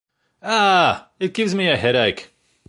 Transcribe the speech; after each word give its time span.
Ah! 0.41 1.11
It 1.19 1.35
gives 1.35 1.53
me 1.53 1.67
a 1.69 1.77
headache! 1.77 2.33